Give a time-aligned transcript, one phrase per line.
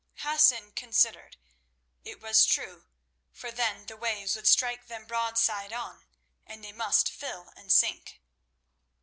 [0.21, 1.37] Hassan considered.
[2.03, 2.87] It was true,
[3.31, 6.07] for then the waves would strike them broadside on,
[6.43, 8.19] and they must fill and sink.